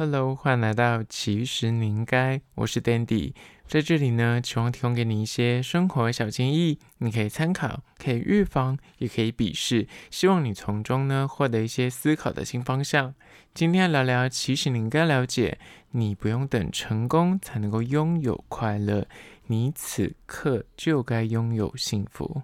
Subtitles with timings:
[0.00, 3.32] Hello，欢迎来到其实你应该，我是 Dandy，
[3.66, 13.12] 在这里呢，希望提供给你一些生活小建议，你可以参考，可以预防，也可以鄙视，希望你从中呢获得一些思考的新方向。
[13.52, 15.58] 今天来聊聊，其实你应该了解，
[15.90, 19.08] 你不用等成功才能够拥有快乐，
[19.48, 22.42] 你此刻就该拥有幸福。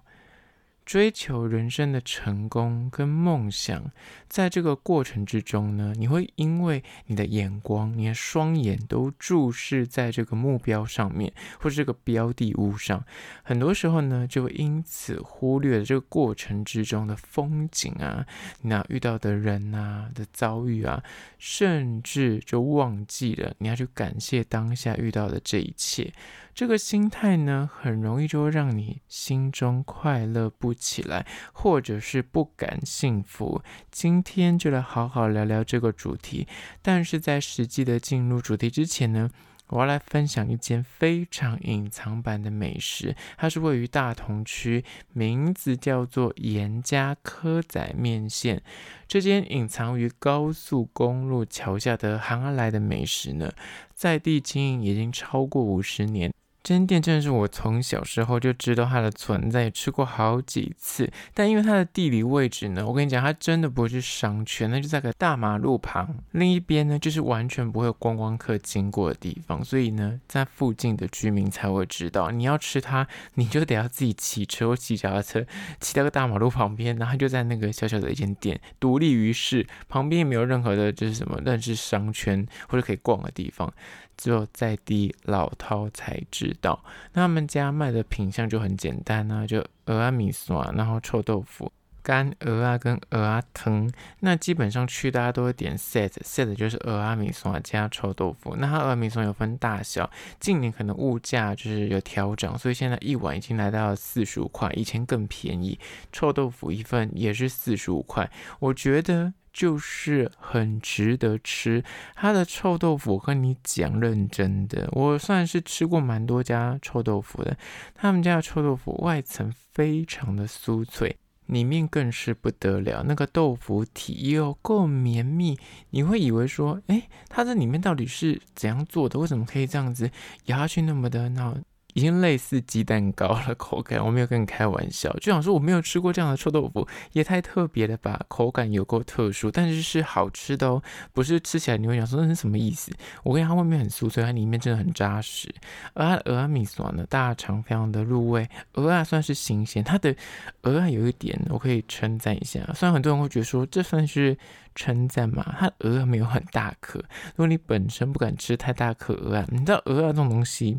[0.84, 3.90] 追求人生的成功跟梦想，
[4.28, 13.04] 在这个过程之中呢，你会因为你的眼光、你的双眼都注视在这个目标上面，或是这个标的物上，
[13.42, 18.26] 很多时候呢，就会因此忽略了这个过程之中的风景啊，
[18.62, 21.02] 那遇到的人啊的遭遇啊，
[21.38, 26.12] 甚至就忘记了你要去感谢当下遇到的这一切。
[26.54, 33.60] 这个心态呢，很容易就会让你心中快乐不起来，或者是不敢幸福。
[33.90, 36.46] 今天就来好好聊聊这个主题。
[36.80, 39.28] 但是在实际的进入主题之前呢，
[39.66, 48.62] 我要来分享一间非常隐藏版的美食，它是位于大同区，名字叫做严家蚵仔面线。
[49.08, 53.52] 这间隐藏于高速公路桥下的行而来的美食呢，
[53.92, 56.32] 在地经营已经超过五十年。
[56.64, 61.12] 这间店真的是我从小时候就知道它的存在，也吃过好几次。
[61.34, 69.62] 但因为它的地理位置呢，我跟你讲，它真的不是商圈，那就在个大马路旁，另一边呢就是完全不会有观光客经过的地方。
[69.62, 75.44] 所以呢，在附近的居民才会知道，你要吃它，你就得要自己骑车或骑脚踏车，
[75.80, 83.70] 骑到个大马路旁边，然后就在那个小小的一间店，独立于世，旁边也没有任何的，就是什么认识商圈或者可以逛的地方。
[84.16, 91.70] 只有在地老饕才知道，那他们家卖的品相就很简单啊，就蚵仔面线，然后臭豆腐、
[92.02, 93.90] 干鹅啊跟蚵仔汤。
[94.20, 98.56] 那基本上去大家都会点 set，set 就是蚵仔面线加臭豆腐。
[98.58, 105.78] 那它蚵仔面线有分大小，近年可能物价就是有调整，所以现在一碗已经来到了四十五块，以前更便宜。
[106.12, 108.30] 臭豆腐一份也是四十五块，
[108.60, 109.34] 我觉得。
[109.54, 111.82] 就是很值得吃，
[112.16, 117.56] 它的臭豆腐，我跟你讲认真的，我算是吃过蛮多家臭豆腐的，
[117.94, 121.16] 他们家的臭豆腐外层非常的酥脆，
[121.46, 125.56] 里面更是不得了，那个豆腐体又够绵密，
[125.90, 129.20] 你会以为说，诶，它这里面到底是怎样做的？
[129.20, 130.10] 为什么可以这样子
[130.46, 131.56] 咬下去那么的那？
[131.94, 140.82] 已经类似鸡蛋糕了口感，我没有跟你开玩笑，就想说我没有吃过这样的臭豆腐，也太特别了吧，口感有够特殊，但是是好吃的哦，
[141.12, 142.92] 不是吃起来你会想说那是什么意思？
[143.22, 145.48] 我跟你讲，它外面很酥脆，它里面真的很扎实，
[145.94, 150.14] 而它的蚵仔面线呢，大肠非常的入味，蚵仔算是新鲜，它的
[150.62, 154.36] 蚵仔有一点我可以称赞一下，虽然很多人会觉得说这算是。
[154.74, 156.98] 称赞嘛，它蚵仔没有很大颗。
[156.98, 160.78] 如果你本身不敢吃太大颗蚵仔，你知道蚵仔这种东西，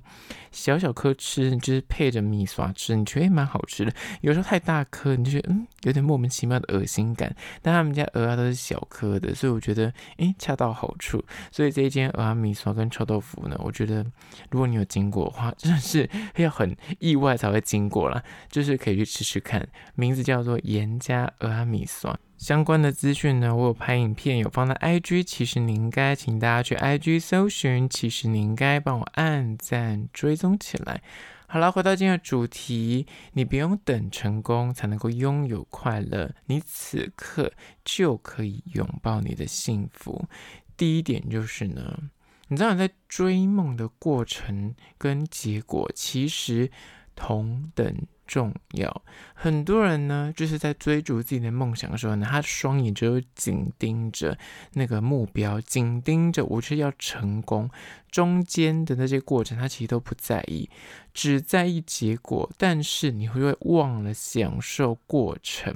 [0.51, 3.93] 小小颗吃，你就是配着米刷吃，你觉得也蛮好吃的。
[4.21, 7.33] 有时候太大颗，你就觉得嗯，有点莫名其妙的恶心感。
[7.61, 11.23] 但他们家蚵仔都是小颗的，所以我觉得诶，恰到好处。
[11.51, 14.05] 所以这一间蚵仔米刷跟臭豆腐呢，我觉得
[14.49, 19.67] 如果你有经过的话，真的是要很意外才会经过啦，就是可以去吃吃看。
[19.95, 22.17] 名字叫做严家蚵仔米刷。
[22.37, 25.23] 相关的资讯呢，我有拍影片，有放在 IG。
[25.23, 31.01] 其实你应该请大家去 IG 搜寻，其实你应该帮我按赞追踪起来。
[31.47, 37.51] 好了，回到今天的主题，你不用等成功才能够拥有快乐，你此刻
[37.85, 40.27] 就可以拥抱你的幸福。
[40.75, 41.97] 第一点就是呢，
[42.49, 46.69] 你知道你在追梦的过程跟结果其实
[47.15, 47.95] 同等。
[48.27, 49.03] 重要，
[49.35, 54.35] 很多人呢，就是在追逐自己的梦想的时候呢，他双眼就紧盯着
[54.73, 57.69] 那个目标，紧盯着我是要成功，
[58.09, 60.67] 中间的那些过程他其实都不在意，
[61.13, 62.49] 只在意结果。
[62.57, 65.71] 但是你会忘了享受过程，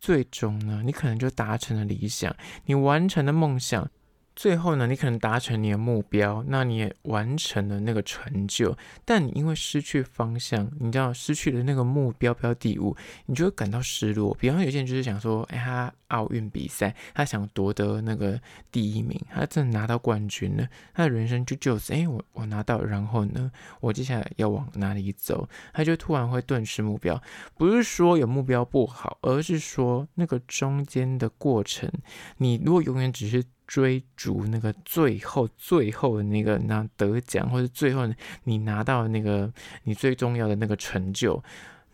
[0.00, 3.90] 最终呢，你可能就达成了理想，你完成了梦想。
[4.34, 12.96] 最后呢，你可能达成你的目标，那你也完成了那个成就，但你因为失去方向，你知道失去了那个目标标的物，
[13.26, 14.34] 你就会感到失落。
[14.40, 18.40] 比方有些人就是想说，哎，他奥运比赛，他想夺得那个
[18.70, 25.46] 第一名，他真的拿到冠军了，他的人生就就是， 哎，我我拿到，然后呢，我接下来要往哪里走？
[25.74, 27.22] 他就突然会顿失目标。
[27.58, 31.90] 不是说有目标不好，而是说那个中间的过程，
[32.38, 33.44] 你如果永远只是。
[33.72, 38.02] 追逐那个最后最后的那个那得奖，或者最后
[38.44, 39.50] 你拿到那个
[39.84, 41.42] 你最重要的那个成就，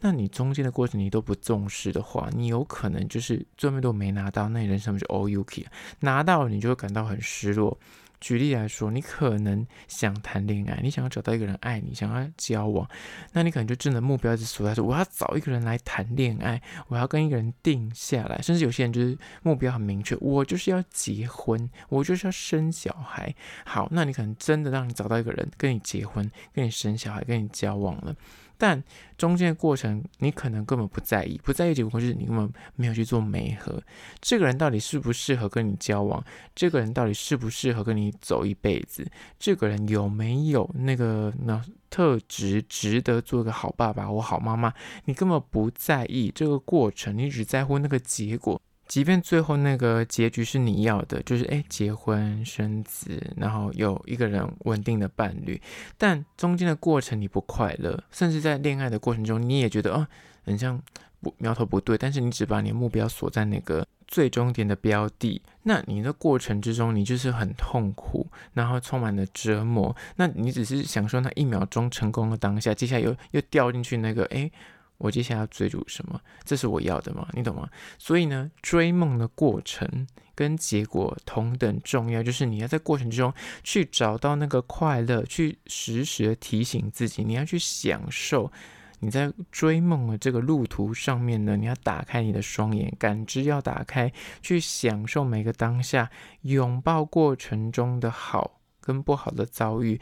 [0.01, 5.67] 那你中间的过程你都不重视的话，你有可能就是最后都没拿到，那你人生不就 all you can？
[6.01, 7.79] 拿到了你就会感到很失落。
[8.21, 12.89] 举例来说，你可能想谈恋爱，你想要找到一个人爱你，想要交往，
[13.33, 23.35] 那你可能就真的目标是锁在说，我要找一个人来谈恋爱，我要跟一个人定下来，甚至有些人就是目标很明确，我就是要结婚，我就是要生小孩。
[23.65, 28.15] 好，那你可能真的让你找到一个人跟你结婚，跟你生小孩，跟你交往了。
[28.59, 28.83] 但
[29.17, 33.83] 中间的过程，你可能根本不在意，不在意结果就是你根本没有去做媒合。
[34.21, 36.23] 这个人到底适不适合跟你交往？
[36.55, 39.09] 这个人到底适不适合跟你走一辈子？
[39.39, 44.75] 这个人有没有那个那特质，值得做个好爸爸或好妈妈？
[45.05, 48.61] 你根本不在意这个过程，你只在乎那个结果。
[48.89, 55.61] 即便最后那个结局是你要的，就是诶结婚生子，然后有一个人稳定的伴侣，
[55.99, 60.09] 但中间的过程你不快乐，甚至在恋爱的过程中你也觉得哦，
[60.45, 60.81] 很像
[61.21, 74.51] 不苗头不对，但是你只把你的目标锁在那个最终点的标的，那你的过程之中你就是很痛苦，然后充满了折磨，那你只是享受那一秒钟成功的当下，接下来又又掉进去那个诶。
[74.99, 76.21] 我接下来要追逐什么？
[76.45, 77.27] 这是我要的吗？
[77.33, 77.69] 你懂吗？
[77.99, 88.51] 所以呢，追梦的过程跟结果同等重要，就是你要在过程之中去找到那个快乐，去时时的提醒自己，你要去享受
[88.99, 94.13] 你在追梦的这个路途上面呢，你要打开你的双眼，感知要打开，
[94.43, 96.11] 去享受每个当下，
[96.43, 100.01] 拥抱过程中的好跟不好的遭遇。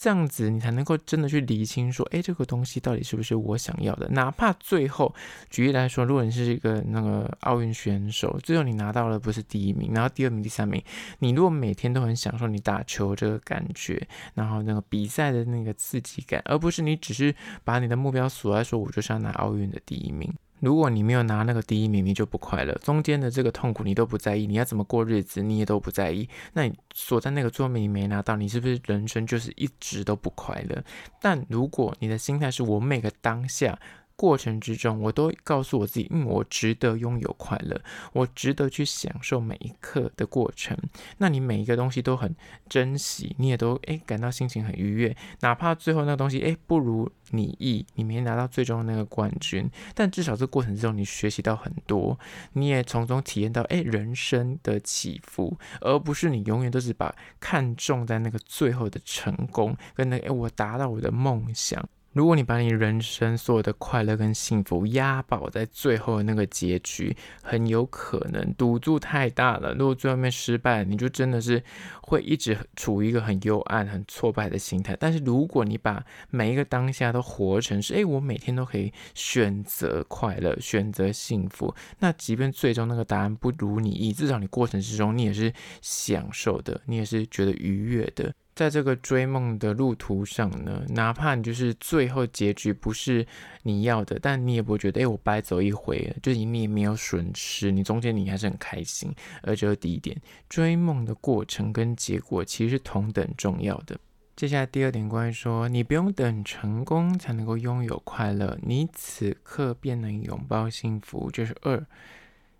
[0.00, 4.08] 这样子，你才能够真的去理清，说，诶，这个东西到底是不是我想要的？
[4.08, 5.14] 哪怕最后，
[5.50, 10.82] 举例来说，如果你是一个那个奥运选手，最后你拿到了不是第一名，然后第二名、第三名，
[11.18, 20.32] 你如果每天都很享受你打球这个感觉，然后那个比赛的那个刺激感，而不是你只是把你的目标锁在说，我就是要拿奥运的第一名。
[20.60, 22.72] 如果你没有拿那个第一名，你就不快乐。
[22.82, 26.28] 中间的这个痛苦你都不在意，你要怎么过日子你也都不在意。
[26.52, 30.82] 那你锁在那个桌面你没拿到，你是不是人生就是一直都不快乐？
[31.20, 33.78] 但如果你的心态是我每个当下。
[34.20, 37.80] 过程之中，我都告诉我自己，嗯，我值得拥有快乐，
[38.12, 40.76] 我值得去享受每一刻的过程。
[41.16, 42.36] 那你每一个东西都很
[42.68, 52.18] 珍惜，你也都诶感到心情很愉悦，哪怕最后那个东西诶不如你意，你没拿到最终的那个冠军，但至少这过程之中你学习到很多，
[52.52, 61.88] 你也从中体验到诶人生的起伏，而不是你永远都是把看重在那个最后的成功跟那个诶我达到我的梦想。
[62.12, 69.72] 如果你把你人生所有的快乐跟幸福押宝在最后的那个结局，很有可能赌注太大了。
[69.74, 71.62] 如果最后面失败，你就真的是
[72.02, 74.96] 会一直处于一个很幽暗、很挫败的心态。
[74.98, 88.34] 但是如果你把每一个当下都活成是，诶，我每天都可以选择快乐、选择幸福，那即便最终那个答案不如你意，至少你过程之中你也是享受的，你也是觉得愉悦的。
[88.60, 93.26] 在这个追梦的路途上呢，哪怕你就是最后结局不是
[93.62, 99.10] 你要的，但你也不会觉得，哎，我白走一回了，就是你也没有损失，你中间你还是很开心。
[99.44, 100.14] 而这是第一点，
[100.46, 103.98] 追梦的过程跟结果其实是同等重要的。
[104.36, 111.30] 接下来第二点，关于说，你不用等成功才能够拥有快乐，你此刻便能拥抱幸福。
[111.30, 111.82] 就是二，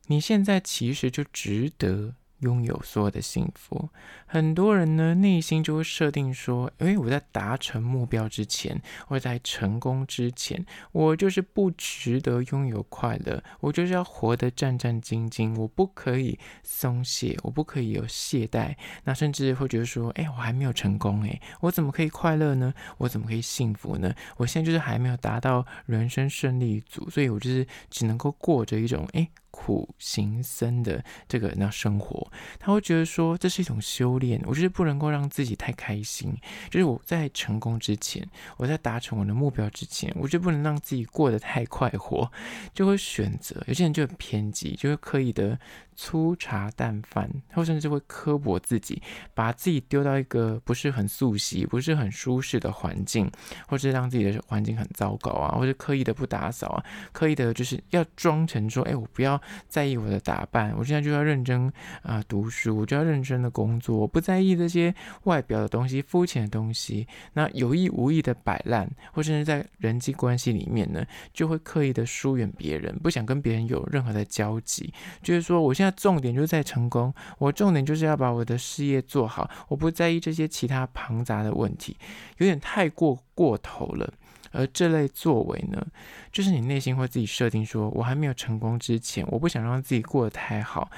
[0.06, 2.14] 你现在其实就值得。
[2.40, 3.88] 拥有所有的幸福，
[4.26, 18.74] 很多人呢内心就会设定说：“诶，我在达成目标之前，或在成功之前，我就是不值得拥有快乐，我就是要活得战战兢兢，我不可以松懈，我不可以有懈怠。
[19.04, 22.72] 那甚至会觉得说：诶，我还没有成功，诶，我怎么可以快乐呢？
[22.98, 24.14] 我怎么可以幸福呢？
[24.36, 34.40] 我现在就是还没有达到人生胜利组，所以我就是只能够过着一种诶。”苦行僧的这个那生活，他会觉得说，这是一种修炼。
[34.44, 36.34] 我就是不能够让自己太开心，
[36.70, 38.26] 就是我在成功之前，
[38.56, 42.30] 我在达成我的目标之前，我就不能让自己过得太快活，
[42.72, 43.62] 就会选择。
[43.66, 45.58] 有些人就很偏激，就会刻意的。
[46.02, 49.02] 粗茶淡饭，或甚至会刻薄自己，
[49.34, 53.30] 把自己丢到一个不是很素悉、不是很舒适的环境，
[53.68, 59.38] 或是让自己的环境很糟糕啊，或者刻意的不打扫啊，刻意的就是要装成说，哎，我不要
[59.68, 64.94] 在意我的打扮，我现在就要认真啊、读书，我就要认真的工作，我不在意这些
[65.24, 67.06] 外表的东西、肤浅的东西。
[67.34, 74.92] 那有意无意的摆烂，或甚至在人际关系里面呢，就会刻意的疏远别人，不想跟别人有任何的交集，
[75.22, 75.90] 就是说我现在。
[76.00, 81.94] 重点就在成功，我重点就是要把我的事业做好，我不在意这些其他庞杂的问题，
[82.38, 84.10] 有点太过过头了。
[84.50, 85.86] 而这类作为呢，
[86.32, 90.90] 就是你内心会自己设定说，我还没有成功之前，我不想让自己过得太好，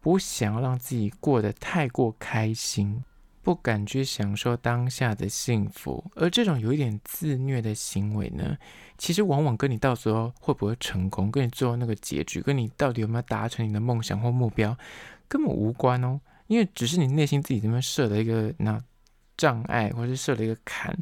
[0.00, 3.02] 不想要让自己过得太过开心。
[3.40, 8.54] 不敢去享受当下的幸福，而这种有一点自虐的行为呢，
[8.98, 14.76] 其实往往跟你到时候会不会成功，跟你最后那个结局，跟你到底有没有达成你的梦想或目标，
[15.28, 18.78] 根本无关哦，因为只是你内心自己这边设的一个那。
[19.38, 20.94] 障碍，或者是设了一个坎，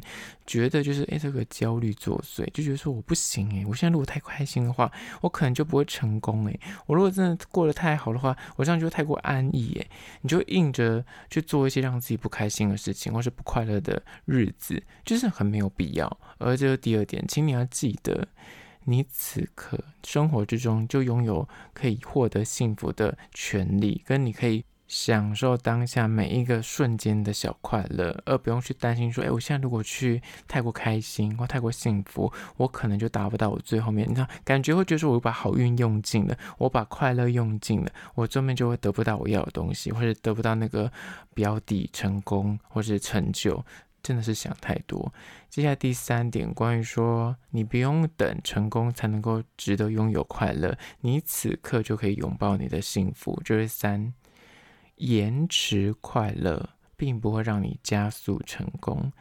[0.45, 4.89] 觉得就是诶，这个焦虑作祟，就觉得说我不行诶，我现在如果太开心的话，
[5.21, 6.59] 我可能就不会成功诶。
[6.85, 9.89] 我如果真的过得太好的话，我这样就太过安逸诶。
[10.21, 16.19] 你就硬着去做一些让自己不开心的事情，或是不快乐的日子，就是很没有必要。
[16.37, 18.27] 而这个第二点，请你要记得，
[18.83, 24.63] 你此刻生活之中就拥有可以获得幸福的权利，跟你可以。
[24.87, 34.07] 享受当下每一个瞬间的小快乐，而不用去担心说，哎，我现在如果去太过开心或太过幸福，我可能就达不到我最后面。
[34.09, 40.89] 你看，感觉会觉得说，我把好运用尽了，我把快乐用尽了，我最后面就会得不到我要的东西，或者得不到那个
[41.33, 43.61] 标的成功或是成就，
[44.01, 45.13] 真的是想太多。
[45.49, 54.13] 接下来第三点，关于说，你不用等成功才能够值得拥有快乐，你此刻就可以拥抱你的幸福，就是三。
[54.97, 59.11] 延迟快乐并不会让你加速成功。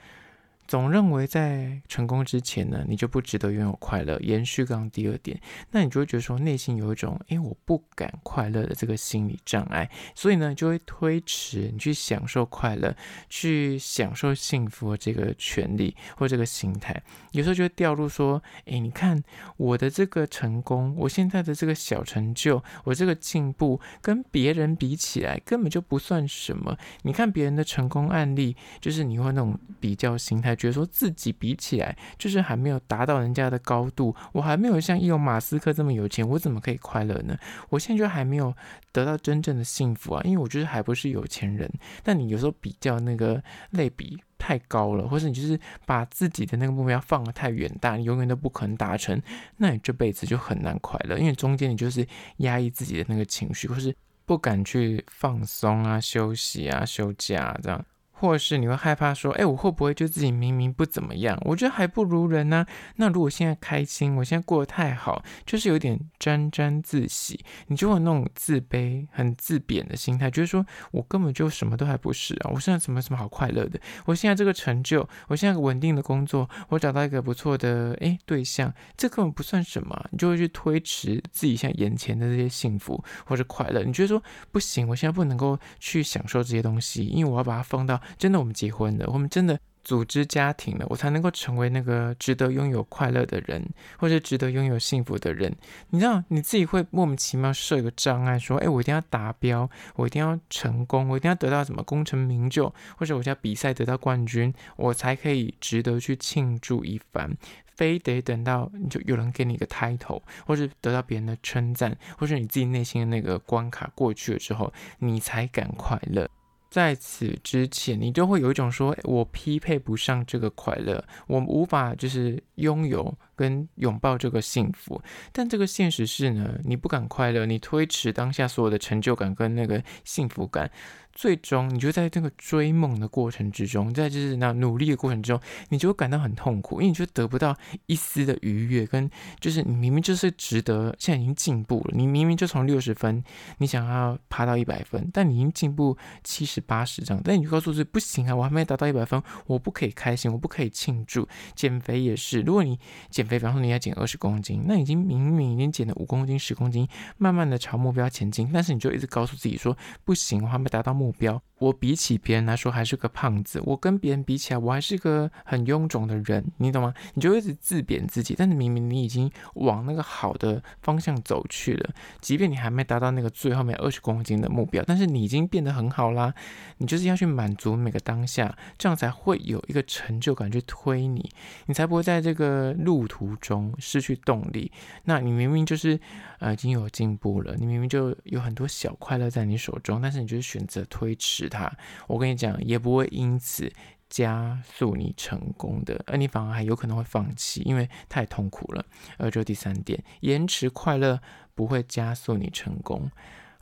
[0.67, 4.19] 总认为在成功之前呢，你就不值得拥有快乐。
[4.21, 12.95] 延续刚刚第二点，那你就会觉得说内心有一种“诶，我不敢快乐”的这个心理障碍，所以呢，就会推迟你去享受快乐、
[13.29, 17.01] 去享受幸福的这个权利或这个心态。
[17.31, 19.23] 有时候就会掉入说：“诶，你看
[19.57, 26.77] 我的这个成功，我现在的这个小成就，我这个进步，跟别人比起来根本就不算什么。
[27.03, 37.39] 你看别人的成功案例，就是你会那种比较心态。”觉得说自己比起来，就是还没有达到人家的高度，我还没有像伊隆马斯克这么有钱，我怎么可以快乐呢？
[37.69, 38.53] 我现在就还没有
[38.93, 41.71] 得到真正的幸福啊，因为我就是还不是有钱人。
[42.03, 49.21] 但你有时候比较那个类比太高了，或是你就是把自己的那个目标放得太远大，你永远都不可能达成，
[49.57, 52.07] 那你这辈子就很难快乐，因为中间你就是
[52.39, 53.95] 压抑自己的那个情绪，或是
[54.25, 57.85] 不敢去放松啊、休息啊、休假，这样。
[58.19, 62.65] 或是你会害怕说，哎，我会不会就自己明明不怎么样，我觉得还不如人呢？
[62.97, 72.51] 那如果现在开心，我现在过得太好，就是有点沾沾自喜，你就会那种自卑、很自贬的心态，觉得说我根本就什么都还不是啊！
[72.55, 73.79] 我现在什么什么好快乐的？
[74.07, 83.83] 我现在这个成就，我现在稳定的工作，我找到一个不错的哎对象，这根本不算什么，你就会去推迟自己现在眼前的这些幸福或者快乐。
[83.83, 88.01] 你觉得说不行，我现在不能够去享受这些东西，因为我要把它放到。
[88.19, 93.65] 真的，我们结婚了，我们真的组织家庭了，我才能够成为那个值得拥有快乐的人，
[93.99, 95.55] 或者值得拥有幸福的人。
[95.91, 107.37] 你知道，你自己会莫名其妙设一个障碍，说：“哎，我一定要达标，我一定要成功，我一定要得到什么功成名就，或者我要比赛得到冠军，我才可以值得去庆祝一番。
[107.77, 116.27] 非得等到就有人给你一个 title，或者得到别人的称赞，或者你自己内心的那个关卡过去了之后，你才敢快乐。”
[116.69, 125.01] 在此之前，你就会有一种说，我匹配不上这个快乐，我无法就是拥有跟拥抱这个幸福。
[125.33, 130.69] 但这个现实是呢，你不敢快乐，你推迟当下所有的成就感跟那个幸福感。
[131.13, 135.41] 最终，你就在这个追梦的过程之中，在就是那努力的过程之中，
[135.71, 143.25] 你就会感到很痛苦，因为你就得不到一丝的愉悦，跟就是你明明就是值得，现在已经进步了，你明明就从六十分，
[143.57, 151.27] 你想要爬到一百分，但你已经进步七十八十这样，但你就告诉自己不行啊，我还没达到一百分，我不可以开心，我不可以庆祝。
[151.55, 152.79] 减肥也是，如果你
[153.09, 160.97] 减肥，比方说你要减二十公斤，那已经明明已经减了五公斤、十公斤，慢慢的朝目标前进，但是你就一直告诉自己说不行，我还没达到。
[160.97, 166.95] 目标，我比起别人来说还是个胖子，我跟别人比起来，我还是个很臃肿的人，你懂吗？
[167.13, 171.91] 你就一直自贬自己，但是明明你已经往那个好的方向走去了，
[172.23, 176.33] 即便你还没达到那个最后面二十公斤的目标，但是你已经变得很好啦。
[176.79, 181.31] 你就是要去满足每个当下，这样才会有一个成就感去推你，
[181.67, 184.71] 你才不会在这个路途途中失去动力。
[185.05, 185.99] 那你明明就是
[186.39, 191.73] 呃已经有进步了，你明明就有很多小快乐在你手中，但是你就是选择推迟它。
[192.09, 193.73] 我跟你讲，也不会因此
[194.11, 198.85] 加速你成功的，而你反而还有可能会放弃，因为太痛苦了。
[199.17, 201.19] 而这第三点，延迟快乐
[201.55, 203.11] 不会加速你成功。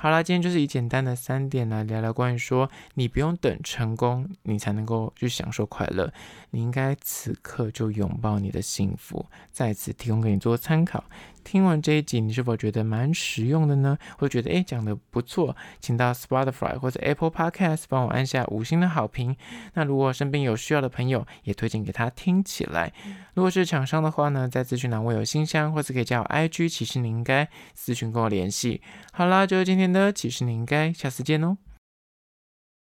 [0.05, 6.13] 好啦，今天就是以简单的三点来聊聊关于说，你不用等成功，你才能够去享受快乐。
[6.51, 11.05] 你应该此刻就拥抱你的幸福，在此提供给你做参考。
[11.45, 13.97] 听完这一集，你是否觉得蛮实用的呢？
[14.19, 19.37] 会觉得诶讲得不错，请到 Spotify 或者 Apple Podcast 帮我按下五星的好评。
[19.75, 22.93] 那如果身边有需要的朋友，也推荐给他听起来。
[23.35, 28.81] 如果是厂商的话呢，在资讯栏我有信箱，或者可以加我 IG，其实你应该私讯跟我联系。
[29.13, 31.59] 好啦，就是今天的，其实你应该下次见哦。